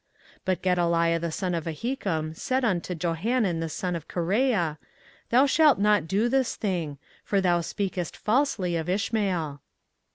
[0.37, 4.79] 24:040:016 But Gedaliah the son of Ahikam said unto Johanan the son of Kareah,
[5.29, 9.61] Thou shalt not do this thing: for thou speakest falsely of Ishmael.